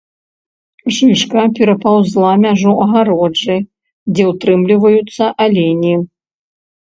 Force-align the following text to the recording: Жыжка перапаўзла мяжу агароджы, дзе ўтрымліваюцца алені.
Жыжка 0.95 1.41
перапаўзла 1.57 2.31
мяжу 2.45 2.71
агароджы, 2.87 3.57
дзе 4.15 4.23
ўтрымліваюцца 4.31 5.23
алені. 5.45 5.93